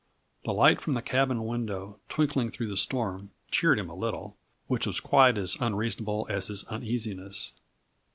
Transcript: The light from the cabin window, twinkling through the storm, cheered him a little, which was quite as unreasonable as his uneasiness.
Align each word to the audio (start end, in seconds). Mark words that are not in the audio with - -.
The 0.45 0.51
light 0.51 0.81
from 0.81 0.95
the 0.95 1.01
cabin 1.03 1.45
window, 1.45 1.99
twinkling 2.09 2.49
through 2.49 2.69
the 2.69 2.75
storm, 2.75 3.29
cheered 3.51 3.77
him 3.77 3.87
a 3.91 3.93
little, 3.93 4.35
which 4.65 4.87
was 4.87 4.99
quite 4.99 5.37
as 5.37 5.55
unreasonable 5.59 6.25
as 6.27 6.47
his 6.47 6.63
uneasiness. 6.63 7.53